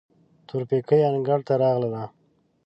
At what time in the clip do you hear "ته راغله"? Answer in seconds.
1.47-2.03